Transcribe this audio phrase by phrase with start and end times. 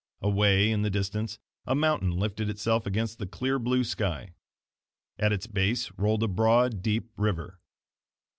[0.23, 4.33] Away in the distance, a mountain lifted itself against the clear blue sky.
[5.19, 7.59] At its base rolled a broad, deep river.